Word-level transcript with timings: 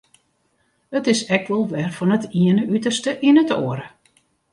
It 0.97 1.05
is 1.13 1.21
ek 1.35 1.45
wol 1.49 1.65
wer 1.71 1.91
fan 1.97 2.15
it 2.15 2.25
iene 2.41 2.63
uterste 2.75 3.11
yn 3.29 3.41
it 3.43 3.55
oare. 3.63 3.87